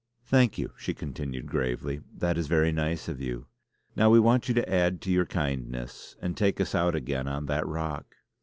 [0.25, 3.45] "Thank you," she continued gravely, "that is very nice of you.
[3.95, 7.45] Now we want you to add to your kindness and take us out again on
[7.45, 8.15] that rock.